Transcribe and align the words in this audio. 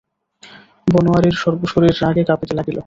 বনোয়ারির 0.87 1.35
সর্বশরীর 1.43 1.95
রাগে 2.01 2.23
কাঁপিতে 2.29 2.53
লাগিল। 2.57 2.77